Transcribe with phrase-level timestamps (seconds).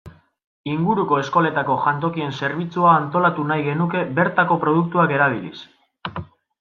[0.69, 5.57] Inguruko eskoletako jantokien zerbitzua antolatu nahi genuke bertako produktuak erabiliz.